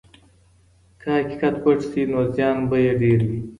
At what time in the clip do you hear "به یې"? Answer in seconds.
2.69-2.93